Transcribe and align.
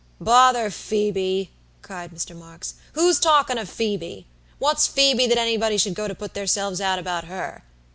"Bother 0.19 0.71
Phoebe," 0.71 1.51
cried 1.83 2.09
Mr. 2.11 2.35
Marks, 2.35 2.73
"who's 2.93 3.19
a 3.19 3.21
talkin' 3.21 3.59
of 3.59 3.69
Phoebe? 3.69 4.25
What's 4.57 4.87
Phoebe, 4.87 5.27
that 5.27 5.37
anybody 5.37 5.77
should 5.77 5.93
go 5.93 6.07
to 6.07 6.15
put 6.15 6.33
theirselves 6.33 6.81
out 6.81 6.97
about 6.97 7.25
her? 7.25 7.63